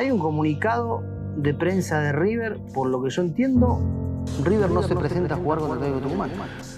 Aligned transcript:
Hay 0.00 0.10
un 0.10 0.18
comunicado 0.18 1.02
de 1.36 1.52
prensa 1.52 2.00
de 2.00 2.12
River, 2.12 2.56
por 2.72 2.88
lo 2.88 3.02
que 3.02 3.10
yo 3.10 3.20
entiendo, 3.20 3.78
River 4.42 4.70
no 4.70 4.82
se 4.82 4.96
presenta 4.96 5.34
a 5.34 5.36
jugar 5.36 5.58
con 5.58 5.72
el 5.72 5.76
Atlético 5.76 6.00
Tucumán. 6.00 6.30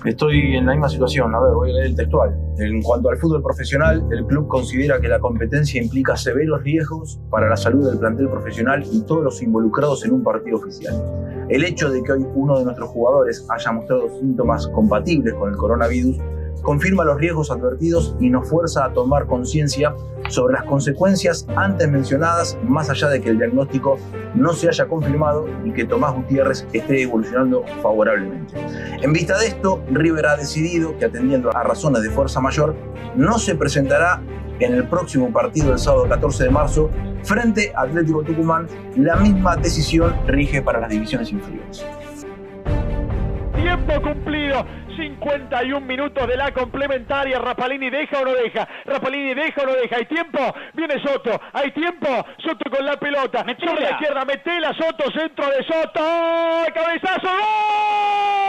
Estoy 0.04 0.56
en 0.56 0.66
la 0.66 0.72
misma 0.72 0.88
situación, 0.88 1.32
a 1.32 1.38
ver, 1.38 1.52
voy 1.52 1.70
a 1.70 1.74
leer 1.74 1.86
el 1.86 1.95
textual. 1.95 2.36
En 2.58 2.82
cuanto 2.82 3.11
al 3.11 3.18
fútbol 3.18 3.40
profesional, 3.40 4.04
el 4.11 4.27
club 4.27 4.48
considera 4.48 5.00
que 5.00 5.06
la 5.06 5.20
competencia 5.20 5.80
implica 5.80 6.16
severos 6.16 6.64
riesgos 6.64 7.20
para 7.30 7.48
la 7.48 7.56
salud 7.56 7.88
del 7.88 8.00
plantel 8.00 8.29
profesional 8.29 8.82
y 8.90 9.02
todos 9.02 9.23
los 9.23 9.41
involucrados 9.41 10.04
en 10.04 10.14
un 10.14 10.25
partido 10.25 10.57
oficial. 10.57 11.00
El 11.48 11.62
hecho 11.62 11.93
de 11.93 12.02
que 12.02 12.11
hoy 12.11 12.27
uno 12.34 12.59
de 12.59 12.64
nuestros 12.64 12.89
jugadores 12.89 13.46
haya 13.48 13.70
mostrado 13.70 14.18
síntomas 14.18 14.66
compatibles 14.66 15.34
con 15.34 15.48
el 15.48 15.57
coronavirus 15.57 16.18
confirma 16.62 17.05
los 17.05 17.19
riesgos 17.19 17.50
advertidos 17.50 18.16
y 18.21 18.30
nos 18.30 18.48
fuerza 18.48 18.84
a 18.84 18.93
tomar 18.93 19.27
conciencia 19.27 19.95
sobre 20.29 20.55
las 20.55 20.65
consecuencias 20.65 21.47
antes 21.56 21.88
mencionadas, 21.88 22.56
más 22.62 22.88
allá 22.91 23.09
de 23.09 23.20
que 23.20 23.30
el 23.30 23.38
diagnóstico 23.38 23.98
no 24.34 24.52
se 24.52 24.69
haya 24.69 24.87
confirmado 24.87 25.46
y 25.65 25.73
que 25.73 25.84
Tomás 25.84 26.15
Gutiérrez 26.15 26.66
esté 26.73 27.02
evolucionando 27.02 27.65
favorablemente. 27.83 28.55
En 29.02 29.12
vista 29.12 29.38
de 29.38 29.48
esto, 29.48 29.83
River 29.91 30.27
ha 30.27 30.37
decidido 30.37 30.96
que 30.98 31.07
atendiendo 31.07 31.55
a 31.55 31.62
razones 31.62 32.02
de 32.02 32.10
fuerza 32.10 32.41
mayor, 32.41 32.74
no 33.16 33.38
se 33.38 33.55
presentará 33.55 34.23
en 34.60 34.74
el 34.74 34.84
próximo 34.88 35.32
partido 35.32 35.71
del 35.71 35.79
sábado 35.79 36.09
14 36.09 36.45
de 36.45 36.51
marzo 36.51 36.91
frente 37.24 37.73
a 37.74 37.82
Atlético 37.82 38.23
Tucumán. 38.23 38.66
La 38.96 39.16
misma 39.16 39.57
decisión 39.57 40.15
rige 40.27 40.62
para 40.62 40.80
las 40.80 40.91
divisiones 40.91 41.30
inferiores. 41.30 41.84
Tiempo 43.62 44.02
cumplido. 44.02 44.66
51 44.97 45.87
minutos 45.87 46.27
de 46.27 46.37
la 46.37 46.52
complementaria. 46.52 47.39
Rapalini 47.39 47.91
deja 47.91 48.21
o 48.21 48.25
no 48.25 48.33
deja. 48.33 48.69
Rapalini 48.85 49.35
deja 49.35 49.62
o 49.62 49.66
no 49.66 49.73
deja. 49.73 49.97
Hay 49.97 50.07
tiempo. 50.07 50.38
Viene 50.75 51.01
Soto. 51.02 51.41
Hay 51.52 51.71
tiempo. 51.71 52.09
Soto 52.38 52.71
con 52.71 52.85
la 52.85 52.96
pelota. 52.96 53.45
Sobre 53.65 53.82
la 53.82 53.91
izquierda. 53.91 54.24
Metela. 54.24 54.74
Soto. 54.74 55.10
Centro 55.13 55.46
de 55.49 55.63
Soto. 55.65 56.01
Cabezazo. 56.74 57.29
¡Gol! 57.29 58.41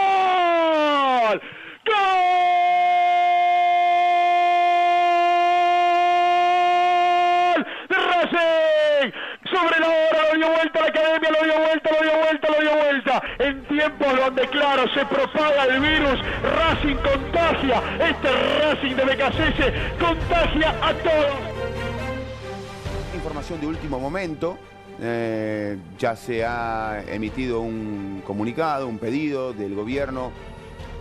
Tiempos 13.84 14.18
donde, 14.18 14.48
claro, 14.48 14.84
se 14.94 15.04
propaga 15.06 15.64
el 15.64 15.80
virus, 15.80 16.20
Racing 16.42 16.96
contagia. 16.96 17.82
Este 18.00 18.28
Racing 18.60 18.96
de 18.96 19.04
Becasese 19.04 19.72
contagia 19.98 20.70
a 20.82 20.94
todos. 20.94 21.36
Información 23.14 23.60
de 23.60 23.66
último 23.66 24.00
momento. 24.00 24.58
Eh, 25.00 25.76
ya 25.98 26.14
se 26.14 26.44
ha 26.44 27.02
emitido 27.08 27.60
un 27.60 28.22
comunicado, 28.24 28.86
un 28.86 28.98
pedido 28.98 29.52
del 29.52 29.74
gobierno 29.74 30.30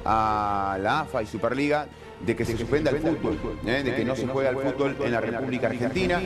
a 0.04 0.78
la 0.81 1.02
AFA 1.02 1.22
y 1.22 1.28
Superliga 1.28 1.88
de 2.20 2.36
que 2.36 2.44
se 2.44 2.58
suspenda 2.58 2.89
el 2.89 3.00
fútbol, 3.00 3.38
eh, 3.66 3.84
de 3.84 3.95
que 3.95 4.04
no 4.04 4.16
se 4.16 4.28
juega 4.28 4.50
el 4.50 4.58
fútbol 4.58 4.95
en 5.04 5.11
la 5.11 5.22
República 5.22 5.67
Argentina. 5.67 6.20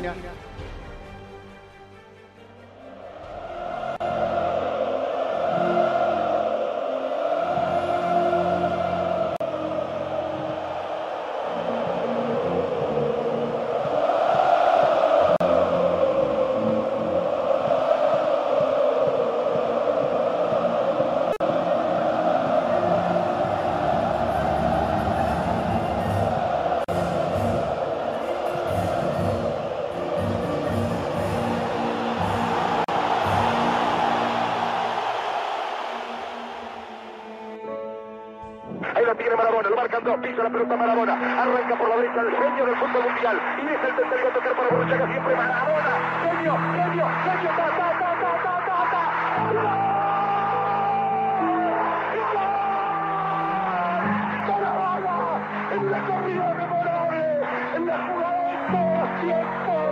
Marabona, 39.57 39.69
lo 39.69 39.75
marcan 39.75 40.03
dos, 40.03 40.17
pisa 40.19 40.43
la 40.43 40.49
pelota 40.49 40.77
Marabona, 40.77 41.13
arranca 41.13 41.75
por 41.77 41.89
la 41.89 41.95
derecha 41.95 42.21
el 42.21 42.31
genio 42.31 42.65
del 42.65 42.75
fútbol 42.75 43.03
mundial, 43.09 43.41
y 43.57 43.65
es 43.65 43.83
el 43.89 43.95
tercero 43.95 44.27
a 44.27 44.33
tocar 44.33 44.55
para 44.55 44.69
Borruchaga, 44.69 45.07
siempre 45.07 45.35
Marabona, 45.35 45.93
genio, 46.21 46.53
genio, 46.77 47.05
genio, 47.25 47.49
ta, 47.57 47.65
ta, 47.65 47.89
ta, 47.97 48.11
ta, 48.21 48.33
ta, 48.43 48.55
ta, 48.65 48.79
ta. 48.91 49.03
En 55.69 55.91
la 55.91 55.99
corrida 55.99 56.53
de 56.53 56.63
en 57.75 57.85
la 57.85 57.97
jugada 58.07 58.41
de 58.47 58.57
todos 58.71 59.09
tiempos, 59.21 59.87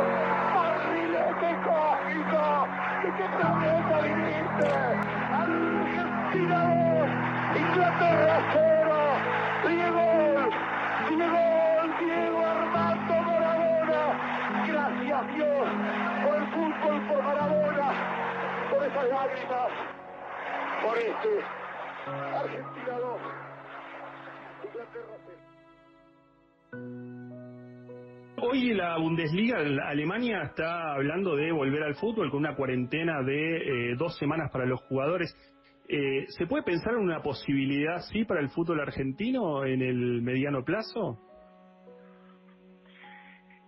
barrilete 0.55 1.49
cósmico, 1.65 2.67
que 3.01 3.25
planeta 3.37 3.95
viviste, 4.01 4.69
Argentina 5.31 6.57
2, 6.63 7.61
Inglaterra 7.61 8.37
0, 8.53 8.84
Diego, 9.67 10.49
Diego, 11.09 11.43
Diego 11.99 12.39
Armando 12.45 13.15
Maradona, 13.23 14.01
gracias 14.67 15.35
Dios 15.35 15.67
por 16.23 16.35
el 16.35 16.47
fútbol, 16.51 17.07
por 17.07 17.23
Maradona, 17.23 17.89
por 18.69 18.83
esas 18.83 19.09
lágrimas, 19.09 19.71
por 20.83 20.97
este, 20.97 21.43
Argentina 22.05 22.99
2, 22.99 23.21
Inglaterra 24.65 25.17
0. 25.25 25.45
Hoy 28.37 28.73
la 28.73 28.97
Bundesliga, 28.97 29.57
Alemania, 29.87 30.43
está 30.43 30.93
hablando 30.93 31.35
de 31.35 31.51
volver 31.51 31.81
al 31.83 31.95
fútbol 31.95 32.29
con 32.29 32.41
una 32.41 32.55
cuarentena 32.55 33.23
de 33.23 33.91
eh, 33.91 33.95
dos 33.97 34.15
semanas 34.17 34.51
para 34.51 34.65
los 34.65 34.81
jugadores. 34.81 35.35
Eh, 35.87 36.25
¿Se 36.29 36.47
puede 36.47 36.63
pensar 36.63 36.93
en 36.93 37.01
una 37.01 37.21
posibilidad, 37.21 38.01
sí, 38.11 38.25
para 38.25 38.41
el 38.41 38.49
fútbol 38.49 38.79
argentino 38.79 39.63
en 39.65 39.81
el 39.81 40.21
mediano 40.21 40.63
plazo? 40.63 41.19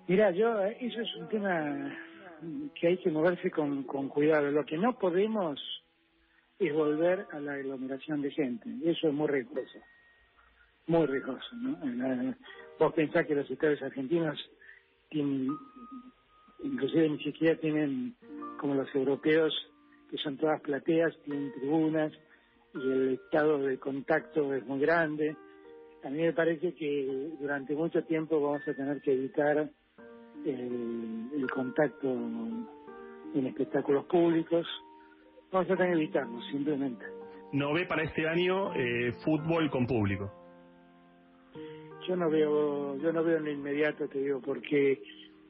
Mira, 0.08 0.32
yo, 0.32 0.64
eh, 0.64 0.78
eso 0.80 1.02
es 1.02 1.16
un 1.16 1.28
tema 1.30 1.96
que 2.74 2.88
hay 2.88 2.98
que 2.98 3.12
moverse 3.12 3.52
con, 3.52 3.84
con 3.84 4.10
cuidado. 4.10 4.50
Lo 4.52 4.66
que 4.66 4.78
no 4.78 4.98
podemos 4.98 5.60
es 6.60 6.74
volver 6.74 7.28
a 7.32 7.40
la 7.40 7.54
aglomeración 7.54 8.22
de 8.22 8.32
gente. 8.32 8.70
Eso 8.86 9.10
es 9.10 9.14
muy 9.14 9.28
riesgoso. 9.28 9.80
Muy 10.88 11.06
riesgoso, 11.06 11.56
¿no? 11.56 11.78
Eh, 11.84 12.36
Vos 12.80 12.94
pensás 12.94 13.26
que 13.26 13.34
los 13.34 13.50
estados 13.50 13.82
argentinos 13.82 14.40
tienen, 15.10 15.50
inclusive 16.64 17.10
ni 17.10 17.24
siquiera 17.24 17.60
tienen, 17.60 18.16
como 18.60 18.76
los 18.76 18.94
europeos, 18.94 19.52
que 20.10 20.18
son 20.18 20.38
todas 20.38 20.62
plateas, 20.62 21.18
tienen 21.24 21.52
tribunas 21.54 22.14
y 22.74 22.92
el 22.92 23.14
estado 23.14 23.60
de 23.60 23.78
contacto 23.78 24.54
es 24.54 24.66
muy 24.66 24.80
grande. 24.80 25.36
A 26.04 26.10
mí 26.10 26.22
me 26.22 26.34
parece 26.34 26.74
que 26.74 27.32
durante 27.40 27.76
mucho 27.76 28.04
tiempo 28.04 28.40
vamos 28.40 28.68
a 28.68 28.74
tener 28.74 29.02
que 29.02 29.14
evitar 29.14 29.70
el, 30.46 31.30
el 31.36 31.52
contacto 31.52 32.08
en 33.34 33.48
espectáculos 33.48 34.06
públicos. 34.06 34.68
Vamos 35.52 35.70
a 35.72 35.76
tener 35.76 35.94
que 35.94 36.04
evitarlo, 36.04 36.42
simplemente. 36.52 37.06
¿No 37.54 37.74
ve 37.74 37.86
para 37.86 38.04
este 38.04 38.28
año 38.28 38.74
eh, 38.74 39.14
fútbol 39.24 39.70
con 39.70 39.88
público? 39.88 40.32
Yo 42.08 42.16
no 42.16 42.30
veo, 42.30 42.98
yo 42.98 43.12
no 43.12 43.24
veo 43.24 43.38
en 43.38 43.46
lo 43.46 43.52
inmediato, 43.52 44.08
te 44.08 44.20
digo, 44.20 44.42
porque 44.42 45.02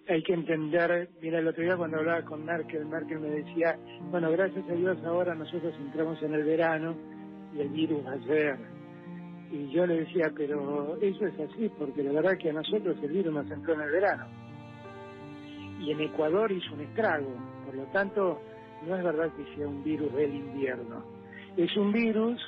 hay 0.09 0.23
que 0.23 0.33
entender, 0.33 1.09
mira, 1.21 1.39
el 1.39 1.47
otro 1.47 1.63
día 1.63 1.77
cuando 1.77 1.97
hablaba 1.97 2.21
con 2.23 2.45
Merkel, 2.45 2.85
Merkel 2.85 3.19
me 3.19 3.29
decía, 3.29 3.77
bueno, 4.09 4.31
gracias 4.31 4.67
a 4.69 4.73
Dios 4.73 4.97
ahora 5.05 5.35
nosotros 5.35 5.73
entramos 5.79 6.21
en 6.23 6.33
el 6.33 6.43
verano 6.43 6.95
y 7.53 7.61
el 7.61 7.69
virus 7.69 8.05
va 8.05 8.13
a 8.13 8.23
ser. 8.23 8.57
Y 9.51 9.69
yo 9.69 9.85
le 9.85 10.01
decía, 10.01 10.31
pero 10.35 10.97
eso 11.01 11.25
es 11.25 11.39
así, 11.39 11.69
porque 11.77 12.03
la 12.03 12.11
verdad 12.11 12.37
que 12.37 12.49
a 12.49 12.53
nosotros 12.53 12.97
el 13.01 13.11
virus 13.11 13.33
nos 13.33 13.49
entró 13.49 13.73
en 13.73 13.81
el 13.81 13.91
verano. 13.91 14.25
Y 15.79 15.91
en 15.91 16.01
Ecuador 16.01 16.51
hizo 16.51 16.73
un 16.73 16.81
estrago, 16.81 17.33
por 17.65 17.75
lo 17.75 17.83
tanto, 17.85 18.41
no 18.85 18.95
es 18.95 19.03
verdad 19.03 19.31
que 19.35 19.55
sea 19.55 19.67
un 19.67 19.83
virus 19.83 20.13
del 20.13 20.33
invierno. 20.33 21.03
Es 21.55 21.75
un 21.77 21.91
virus 21.91 22.41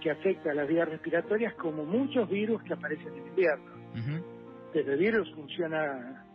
que 0.00 0.10
afecta 0.10 0.50
a 0.50 0.54
las 0.54 0.68
vías 0.68 0.88
respiratorias 0.88 1.54
como 1.54 1.84
muchos 1.84 2.28
virus 2.28 2.62
que 2.62 2.74
aparecen 2.74 3.14
en 3.14 3.26
invierno. 3.26 3.72
Pero 4.72 4.92
el 4.92 4.98
virus 4.98 5.32
funciona, 5.34 6.26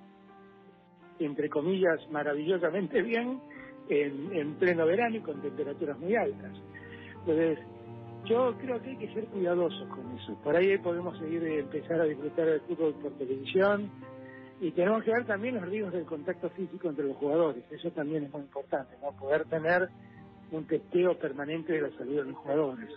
entre 1.20 1.50
comillas, 1.50 2.00
maravillosamente 2.12 3.02
bien 3.04 3.40
en, 3.90 4.34
en 4.34 4.56
pleno 4.56 4.86
verano 4.86 5.18
y 5.18 5.22
con 5.22 5.42
temperaturas 5.42 6.00
muy 6.00 6.16
altas. 6.16 6.52
Entonces, 7.20 7.60
yo 8.26 8.56
creo 8.60 8.82
que 8.82 8.90
hay 8.90 8.98
que 8.98 9.14
ser 9.14 9.26
cuidadosos 9.26 9.88
con 9.90 10.18
eso. 10.18 10.36
Por 10.44 10.56
ahí 10.56 10.78
podemos 10.78 11.18
seguir 11.18 11.44
eh, 11.44 11.60
empezar 11.60 12.02
a 12.02 12.06
disfrutar 12.06 12.46
del 12.46 12.62
fútbol 12.62 12.94
por 13.02 13.12
televisión, 13.14 13.90
Y 14.62 14.72
tenemos 14.72 15.04
que 15.04 15.12
ver 15.12 15.26
también 15.26 15.56
los 15.56 15.66
riesgos 15.70 15.94
del 15.94 16.06
contacto 16.06 16.50
físico 16.50 16.90
entre 16.90 17.06
los 17.06 17.16
jugadores. 17.16 17.64
Eso 17.72 17.92
también 17.92 18.26
es 18.26 18.32
muy 18.34 18.42
importante, 18.42 18.96
¿no? 19.02 19.14
Poder 19.14 19.46
tener 19.46 19.90
un 20.52 20.66
testeo 20.68 21.18
permanente 21.18 21.74
de 21.74 21.82
la 21.82 21.98
salud 21.98 22.18
de 22.18 22.24
los 22.26 22.36
jugadores. 22.36 22.90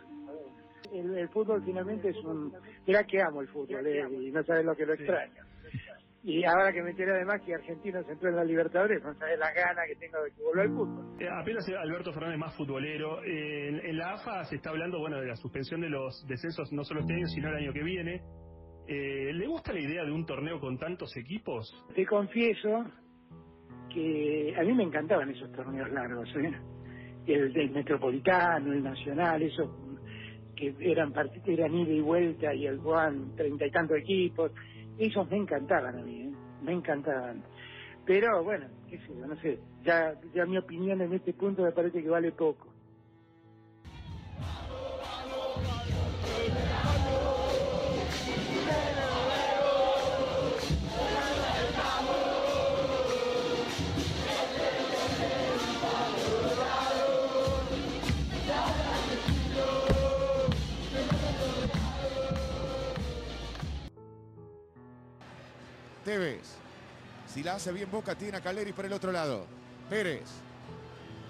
El, 0.93 1.29
fútbol 1.29 1.63
finalmente 1.65 2.11
es 2.11 2.17
un... 2.25 2.53
Mira 2.87 3.05
que 3.05 3.23
amo 3.23 3.41
el 3.41 3.49
fútbol, 3.49 3.87
eh, 3.87 4.05
y 4.11 4.31
no 4.33 4.43
sabes 4.43 4.65
lo 4.65 4.75
que 4.75 4.85
lo 4.85 4.95
extraño. 4.95 5.45
Y 6.25 6.45
ahora 6.45 6.73
que 6.73 6.83
me 6.83 6.91
enteré 6.91 7.11
además 7.13 7.41
que 7.45 7.55
Argentina 7.55 8.01
se 8.05 8.13
entró 8.13 8.29
en 8.29 8.37
la 8.37 8.45
Libertadores, 8.45 9.03
no 9.03 9.13
sabes 9.15 9.39
la 9.39 9.53
gana 9.53 9.83
que 9.89 9.97
tengo 9.97 10.23
de 10.23 10.31
que 10.31 10.43
vuelva 10.43 10.63
al 10.63 10.69
fútbol. 10.69 11.21
Eh, 11.21 11.29
apenas 11.29 11.69
Alberto 11.69 12.13
Fernández 12.13 12.39
más 12.39 12.57
futbolero. 12.57 13.25
Eh, 13.25 13.81
en, 13.89 13.97
la 13.99 14.13
AFA 14.13 14.45
se 14.45 14.57
está 14.57 14.71
hablando 14.71 15.01
bueno 15.01 15.21
de 15.21 15.27
la 15.27 15.37
suspensión 15.37 15.81
de 15.81 15.89
los 15.89 16.25
descensos 16.29 16.73
no 16.73 16.85
solo 16.85 17.01
este 17.01 17.15
año, 17.15 17.27
sino 17.27 17.49
el 17.49 17.57
año 17.57 17.73
que 17.73 17.83
viene. 17.83 18.23
Eh, 18.87 19.33
¿Le 19.33 19.47
gusta 19.47 19.73
la 19.73 19.81
idea 19.81 20.05
de 20.05 20.13
un 20.13 20.25
torneo 20.25 20.61
con 20.61 20.79
tantos 20.79 21.17
equipos? 21.17 21.73
Te 21.95 22.07
confieso 22.07 22.85
que 23.93 24.55
a 24.57 24.63
mí 24.63 24.73
me 24.75 24.85
encantaban 24.85 25.29
esos 25.31 25.51
torneos 25.53 25.91
largos, 25.91 26.29
¿eh? 26.37 26.53
el, 27.27 27.53
del 27.53 27.71
Metropolitano, 27.71 28.73
el 28.73 28.83
Nacional, 28.83 29.43
eso 29.43 29.77
que 30.57 30.75
eran 30.81 31.13
eran 31.47 31.75
ida 31.75 31.93
y 31.93 32.01
vuelta 32.01 32.55
y 32.55 32.67
el 32.67 32.79
Juan 32.79 33.35
treinta 33.37 33.67
y 33.67 33.71
tantos 33.71 33.97
equipos, 33.99 34.53
esos 34.99 35.31
me 35.31 35.39
encantaban 35.39 35.99
a 35.99 36.03
mí, 36.03 36.23
¿eh? 36.23 36.35
me 36.61 36.73
encantaban. 36.73 37.45
Pero 38.05 38.45
bueno, 38.45 38.69
qué 38.89 38.99
sé 39.01 39.17
yo, 39.17 39.27
no 39.27 39.37
sé, 39.37 39.65
ya, 39.85 40.19
ya 40.35 40.47
mi 40.47 40.59
opinión 40.59 41.01
en 41.03 41.13
este 41.15 41.35
punto 41.35 41.63
me 41.63 41.73
parece 41.73 42.03
que 42.03 42.09
vale 42.11 42.33
poco. 42.33 42.72
Tevez. 66.13 66.45
Si 67.33 67.43
la 67.43 67.55
hace 67.55 67.73
bien 67.73 67.91
Boca, 67.91 68.15
tiene 68.15 68.37
a 68.37 68.43
Caleri 68.43 68.75
para 68.75 68.87
el 68.87 68.93
otro 68.93 69.11
lado. 69.13 69.47
Pérez. 69.89 70.29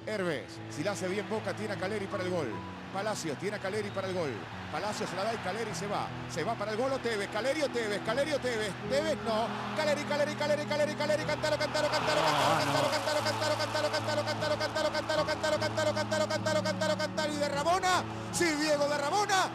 Herbes. 0.04 0.58
Si 0.74 0.82
la 0.82 0.90
hace 0.90 1.06
bien 1.06 1.28
Boca, 1.30 1.54
tiene 1.54 1.74
a 1.74 1.76
Caleri 1.76 2.06
para 2.06 2.24
el 2.24 2.30
gol. 2.30 2.48
Palacio 2.92 3.34
tiene 3.36 3.58
a 3.58 3.60
Caleri 3.60 3.90
para 3.90 4.08
el 4.08 4.14
gol. 4.14 4.32
Palacio 4.72 5.06
se 5.06 5.14
la 5.14 5.22
da 5.22 5.34
y 5.34 5.36
Caleri 5.36 5.72
se 5.72 5.86
va. 5.86 6.08
Se 6.34 6.42
va 6.42 6.54
para 6.54 6.72
el 6.72 6.78
gol 6.78 6.92
o 6.92 6.98
Tevez. 6.98 7.28
Caleri 7.28 7.62
o 7.62 7.68
Tevez. 7.68 8.00
Caleri 8.04 8.32
o 8.32 8.40
Tevez. 8.40 8.72
Tevez 8.90 9.16
no. 9.24 9.46
Caleri, 9.76 10.02
Caleri, 10.02 10.34
Caleri, 10.34 10.64
Caleri, 10.64 10.94
Caleri. 10.96 11.22
Cantalo, 11.22 11.56
cantalo, 11.56 11.88
cantalo, 11.88 12.20
cantalo, 12.24 12.50
cantalo, 12.90 13.20
cantalo, 13.22 13.90
cantalo, 13.92 13.92
cantalo, 13.92 14.24
cantalo, 14.24 14.58
cantalo, 14.58 15.24
cantalo, 15.24 15.24
cantalo, 15.24 15.94
cantalo, 15.94 15.94
cantalo, 15.94 16.26
cantalo, 16.26 16.62
cantalo, 16.64 16.96
cantalo. 16.98 17.32
Y 17.32 17.36
de 17.36 17.48
Ramona. 17.48 18.02
Sí, 18.32 18.46
Diego 18.56 18.88
de 18.88 18.98
Ramona. 18.98 19.48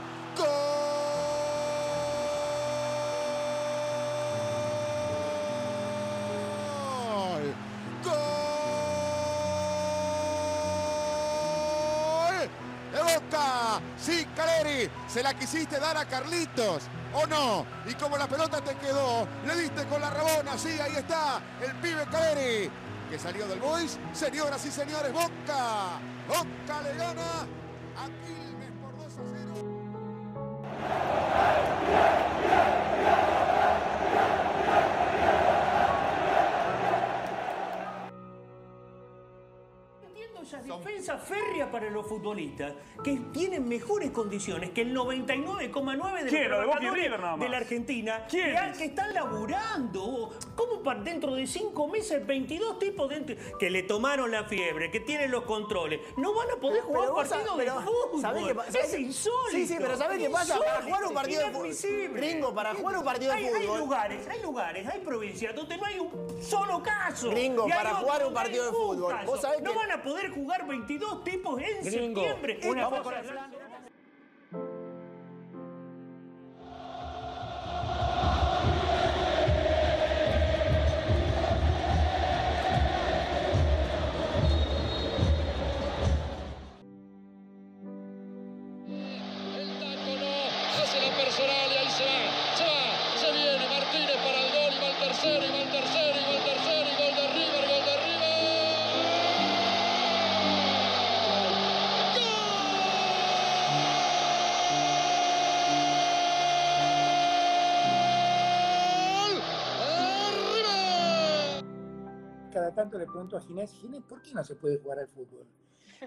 Sí, 13.98 14.26
Caleri, 14.36 14.90
se 15.08 15.24
la 15.24 15.34
quisiste 15.34 15.80
dar 15.80 15.98
a 15.98 16.06
Carlitos, 16.06 16.84
¿o 17.14 17.26
no? 17.28 17.66
Y 17.88 17.94
como 17.96 18.18
la 18.18 18.28
pelota 18.28 18.62
te 18.62 18.76
quedó, 18.76 19.28
le 19.46 19.56
diste 19.56 19.86
con 19.86 20.02
la 20.02 20.10
rabona, 20.10 20.58
sí, 20.58 20.80
ahí 20.80 20.96
está, 20.96 21.42
el 21.62 21.74
pibe 21.76 22.06
Caleri, 22.12 22.70
que 23.10 23.20
salió 23.20 23.48
del 23.48 23.60
Boys. 23.60 23.98
Señoras 24.14 24.66
y 24.66 24.72
señores, 24.72 25.12
Boca, 25.14 26.00
Boca 26.28 26.82
le 26.84 26.98
gana 26.98 27.46
a 27.98 28.47
defensa 40.78 41.18
férrea 41.18 41.72
para 41.72 41.90
los 41.90 42.08
futbolistas 42.08 42.74
que 43.04 43.18
tienen 43.34 43.68
mejores 43.68 44.12
condiciones 44.12 44.72
que 44.72 44.82
el 44.82 44.96
99,9 44.96 46.24
de 46.24 46.48
los 46.50 47.40
de, 47.40 47.50
la 47.50 47.58
Argentina 47.58 48.28
que, 48.28 48.56
que, 48.78 48.86
están 48.86 49.14
laburando. 49.14 50.34
¿Cómo 50.88 50.96
para 50.96 51.04
dentro 51.04 51.36
de 51.36 51.46
cinco 51.46 51.90
meses 51.90 52.26
22 52.26 52.80
tipos 52.80 53.10
de, 53.10 53.38
que 53.60 53.70
le 53.70 53.84
tomaron 53.84 54.32
la 54.32 54.46
fiebre, 54.46 54.90
que 54.90 55.02
tienen 55.02 55.32
los 55.32 55.44
controles, 55.44 56.00
no 56.16 56.34
van 56.34 56.50
a 56.52 56.56
poder 56.56 56.82
jugar 56.82 57.10
partidos 57.14 57.58
de 57.58 57.72
fútbol? 57.72 58.66
es 58.74 58.98
insólito. 58.98 59.52
Sí, 59.52 59.68
sí, 59.68 59.76
pero 59.78 59.98
¿sabes 59.98 60.18
qué 60.18 60.30
pasa? 60.30 60.58
Para 60.58 60.82
jugar 60.84 61.04
un 61.04 61.14
partido 61.14 61.42
de 61.42 61.52
fútbol. 61.52 62.14
Gringo, 62.14 62.56
para 62.56 62.74
jugar 62.74 62.98
un 63.00 63.04
partido 63.04 63.34
de 63.34 63.50
fútbol. 63.50 63.58
Hay 63.58 63.78
lugares, 63.80 64.28
hay 64.30 64.42
lugares, 64.42 64.88
hay 64.88 65.00
provincias 65.02 65.54
donde 65.54 65.78
no 65.78 65.86
hay 65.86 66.00
un 66.00 66.42
solo 66.42 66.82
caso. 66.82 67.32
Gringo, 67.32 67.68
para 67.68 67.96
jugar 67.96 68.26
un 68.26 68.34
partido 68.34 68.66
de 68.68 68.72
fútbol. 68.72 69.16
no 69.64 69.74
van 69.74 69.92
a 69.92 70.02
poder 70.02 70.30
jugar 70.30 70.66
22 70.66 71.24
tipos 71.26 71.62
en 71.62 71.84
septiembre. 71.84 72.62
Una 72.64 72.88
Vamos 72.88 73.02
con 73.02 73.14
tercero, 95.20 95.46
y 95.46 95.50
gol 95.50 95.72
tercero, 95.72 96.20
gol 96.26 96.44
tercero, 96.44 96.90
gol 96.98 97.16
de 97.16 97.28
River, 97.34 97.64
gol 97.68 97.82
de 97.86 97.96
River. 98.06 98.38
¡Gol! 109.14 109.34
¡Arriba! 110.28 110.76
Cada 112.52 112.74
tanto 112.74 112.98
le 113.00 113.06
pregunto 113.06 113.38
a 113.38 113.42
Ginés, 113.42 113.72
Ginés, 113.74 114.04
¿por 114.04 114.22
qué 114.22 114.34
no 114.34 114.44
se 114.44 114.56
puede 114.56 114.78
jugar 114.78 115.00
al 115.00 115.08
fútbol? 115.08 115.48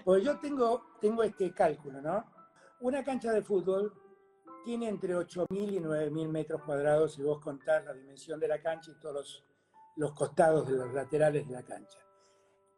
Pues 0.05 0.23
yo 0.23 0.39
tengo, 0.39 0.95
tengo 1.01 1.23
este 1.23 1.53
cálculo, 1.53 2.01
¿no? 2.01 2.23
Una 2.79 3.03
cancha 3.03 3.33
de 3.33 3.41
fútbol 3.41 3.93
tiene 4.63 4.89
entre 4.89 5.15
8.000 5.15 5.73
y 5.73 5.79
9.000 5.79 6.27
metros 6.29 6.61
cuadrados 6.63 7.13
si 7.13 7.23
vos 7.23 7.39
contás 7.39 7.85
la 7.85 7.93
dimensión 7.93 8.39
de 8.39 8.47
la 8.47 8.61
cancha 8.61 8.91
y 8.91 8.99
todos 8.99 9.15
los, 9.15 9.45
los 9.97 10.11
costados 10.13 10.67
de 10.67 10.77
los 10.77 10.93
laterales 10.93 11.47
de 11.47 11.53
la 11.53 11.63
cancha. 11.63 11.99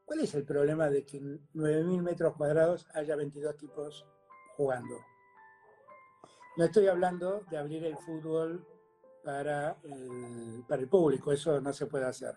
¿Cuál 0.05 0.19
es 0.21 0.33
el 0.35 0.43
problema 0.43 0.89
de 0.89 1.05
que 1.05 1.17
en 1.17 1.47
9.000 1.53 2.01
metros 2.01 2.35
cuadrados 2.35 2.87
haya 2.93 3.15
22 3.15 3.57
tipos 3.57 4.05
jugando? 4.57 4.95
No 6.57 6.65
estoy 6.65 6.87
hablando 6.87 7.45
de 7.49 7.57
abrir 7.57 7.85
el 7.85 7.97
fútbol 7.97 8.65
para 9.23 9.77
el, 9.83 10.63
para 10.67 10.81
el 10.81 10.89
público, 10.89 11.31
eso 11.31 11.59
no 11.61 11.73
se 11.73 11.87
puede 11.87 12.05
hacer. 12.05 12.35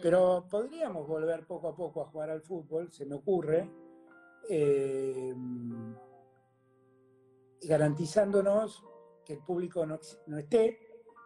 Pero 0.00 0.46
podríamos 0.48 1.06
volver 1.06 1.46
poco 1.46 1.68
a 1.68 1.76
poco 1.76 2.02
a 2.02 2.06
jugar 2.06 2.30
al 2.30 2.42
fútbol, 2.42 2.90
se 2.90 3.04
me 3.04 3.16
ocurre, 3.16 3.70
eh, 4.48 5.34
garantizándonos 7.62 8.84
que 9.24 9.34
el 9.34 9.40
público 9.40 9.84
no, 9.84 9.98
esté 10.38 10.78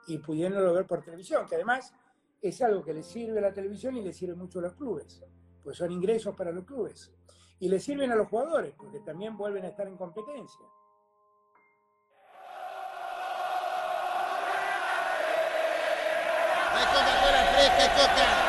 y 0.08 0.18
pudiéndolo 0.18 0.72
ver 0.74 0.86
por 0.86 1.02
televisión, 1.02 1.46
que 1.46 1.54
además 1.54 1.94
es 2.40 2.60
algo 2.62 2.82
que 2.84 2.94
le 2.94 3.02
sirve 3.02 3.38
a 3.38 3.42
la 3.42 3.52
televisión 3.52 3.96
y 3.96 4.02
le 4.02 4.12
sirve 4.12 4.34
mucho 4.34 4.58
a 4.58 4.62
los 4.62 4.74
clubes, 4.74 5.22
pues 5.62 5.76
son 5.76 5.92
ingresos 5.92 6.34
para 6.34 6.50
los 6.50 6.64
clubes. 6.64 7.12
Y 7.60 7.68
le 7.68 7.78
sirven 7.78 8.10
a 8.10 8.16
los 8.16 8.28
jugadores, 8.28 8.74
porque 8.76 8.98
también 9.00 9.36
vuelven 9.36 9.64
a 9.64 9.68
estar 9.68 9.86
en 9.86 9.96
competencia. 9.96 10.66
En 17.94 18.41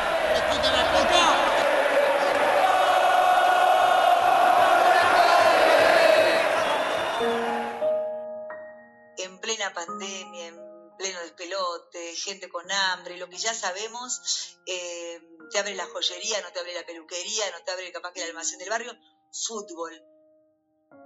plena 9.72 9.74
pandemia, 9.74 10.46
en 10.48 10.96
pleno 10.98 11.20
despelote, 11.20 12.14
gente 12.16 12.48
con 12.48 12.70
hambre, 12.70 13.16
lo 13.16 13.28
que 13.28 13.36
ya 13.36 13.54
sabemos, 13.54 14.58
eh, 14.66 15.20
te 15.50 15.58
abre 15.58 15.74
la 15.74 15.86
joyería, 15.86 16.40
no 16.42 16.52
te 16.52 16.60
abre 16.60 16.74
la 16.74 16.84
peluquería, 16.84 17.50
no 17.50 17.64
te 17.64 17.70
abre 17.72 17.92
capaz 17.92 18.12
que 18.12 18.22
el 18.22 18.28
almacén 18.28 18.58
del 18.58 18.70
barrio, 18.70 18.92
fútbol. 19.32 19.92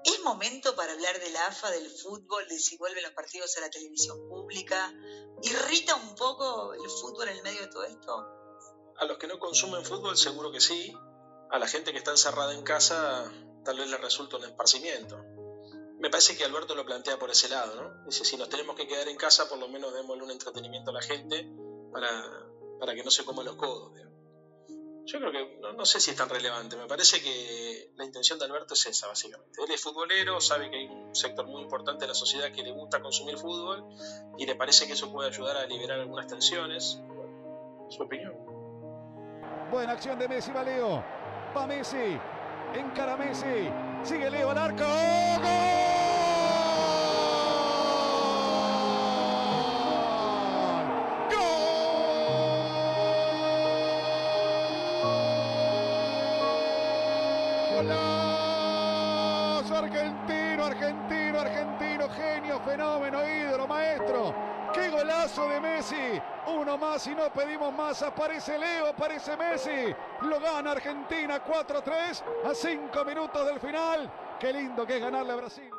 ¿Es 0.05 0.21
momento 0.23 0.77
para 0.77 0.93
hablar 0.93 1.19
del 1.19 1.37
AFA, 1.37 1.71
del 1.71 1.91
fútbol, 1.91 2.47
de 2.49 2.59
si 2.59 2.77
vuelven 2.77 3.03
los 3.03 3.13
partidos 3.13 3.57
a 3.57 3.61
la 3.61 3.71
televisión 3.71 4.29
pública? 4.29 4.93
¿Irrita 5.43 5.95
un 5.95 6.15
poco 6.15 6.75
el 6.75 6.91
fútbol 6.91 7.29
en 7.29 7.37
el 7.37 7.43
medio 7.43 7.63
de 7.63 7.69
todo 7.69 7.85
esto? 7.85 8.27
A 8.99 9.05
los 9.07 9.19
que 9.19 9.27
no 9.27 9.39
consumen 9.39 9.85
fútbol 9.85 10.17
seguro 10.17 10.53
que 10.53 10.61
sí. 10.61 10.95
A 11.51 11.59
la 11.59 11.67
gente 11.67 11.93
que 11.93 11.99
está 11.99 12.11
encerrada 12.11 12.53
en 12.53 12.63
casa 12.63 13.33
tal 13.65 13.79
vez 13.79 13.89
le 13.89 13.97
resulta 13.97 14.37
un 14.37 14.45
esparcimiento. 14.45 15.17
Me 15.99 16.11
parece 16.11 16.37
que 16.37 16.45
Alberto 16.45 16.75
lo 16.75 16.85
plantea 16.85 17.19
por 17.19 17.31
ese 17.31 17.49
lado, 17.49 17.75
¿no? 17.75 18.05
Dice, 18.05 18.25
si 18.25 18.37
nos 18.37 18.49
tenemos 18.49 18.77
que 18.77 18.87
quedar 18.87 19.09
en 19.09 19.17
casa, 19.17 19.49
por 19.49 19.59
lo 19.59 19.69
menos 19.69 19.93
démosle 19.93 20.23
un 20.23 20.31
entretenimiento 20.31 20.91
a 20.91 20.95
la 20.95 21.03
gente 21.03 21.49
para, 21.93 22.09
para 22.79 22.95
que 22.95 23.03
no 23.03 23.11
se 23.11 23.25
coma 23.25 23.43
los 23.43 23.57
codos. 23.57 23.93
Yo 25.09 25.19
creo 25.21 25.33
que 25.33 25.59
no, 25.75 25.87
sé 25.87 26.01
si 26.01 26.11
es 26.11 26.17
tan 26.19 26.29
relevante. 26.29 26.77
Me 26.77 26.87
parece 26.87 27.23
que 27.23 27.93
la 27.97 28.05
intención 28.05 28.39
de 28.39 28.45
Alberto 28.45 28.75
es 28.75 28.85
esa, 28.85 29.07
básicamente. 29.07 29.59
Él 29.65 29.71
es 29.71 29.83
futbolero, 29.83 30.39
sabe 30.39 30.71
que 30.71 30.77
hay 30.77 30.87
un 30.87 31.15
sector 31.15 31.47
muy 31.47 31.63
importante 31.63 32.05
de 32.05 32.09
la 32.09 32.15
sociedad 32.15 32.53
que 32.53 32.63
le 32.63 32.73
gusta 32.73 33.01
consumir 33.01 33.39
fútbol 33.39 33.87
y 34.37 34.45
le 34.45 34.55
parece 34.55 34.87
que 34.87 34.93
eso 34.93 35.11
puede 35.11 35.31
ayudar 35.31 35.57
a 35.57 35.65
liberar 35.65 36.01
algunas 36.01 36.27
tensiones. 36.27 37.01
Su 37.89 38.03
opinión. 38.03 38.35
Buena 39.71 39.93
acción 39.93 40.19
de 40.19 40.29
Messi, 40.29 40.53
va 40.53 40.63
Leo. 40.63 41.03
Va 41.57 41.67
Messi. 41.67 42.21
Encara 42.75 43.17
Messi. 43.17 43.88
Sigue 44.05 44.31
Leo 44.31 44.51
al 44.51 44.59
arco. 44.59 44.85
¡Gol! 44.85 45.49
argentino, 59.79 60.65
argentino, 60.65 61.41
argentino, 61.41 62.09
genio, 62.09 62.61
fenómeno, 62.61 63.19
ídolo, 63.27 63.67
maestro. 63.67 64.35
¡Qué 64.73 64.89
golazo 64.91 65.49
de 65.49 65.61
Messi! 65.61 66.21
Uno 66.69 66.77
más 66.77 67.07
y 67.07 67.15
no 67.15 67.33
pedimos 67.33 67.73
más. 67.73 68.03
Aparece 68.03 68.59
Leo, 68.59 68.89
aparece 68.89 69.35
Messi. 69.39 69.95
Lo 70.21 70.39
gana 70.39 70.73
Argentina 70.73 71.43
4-3 71.43 72.23
a 72.45 72.55
5 72.55 73.05
minutos 73.07 73.47
del 73.47 73.59
final. 73.59 74.13
Qué 74.39 74.53
lindo 74.53 74.87
que 74.87 74.97
es 74.97 75.01
ganarle 75.01 75.33
a 75.33 75.37
Brasil. 75.37 75.78